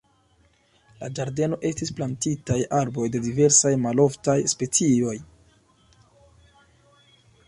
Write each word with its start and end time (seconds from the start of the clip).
La 1.01 1.07
ĝardeno 1.17 1.57
estis 1.69 1.91
plantitaj 1.99 2.57
arboj 2.77 3.05
de 3.15 3.21
diversaj 3.25 3.73
maloftaj 3.83 4.37
specioj. 4.55 5.13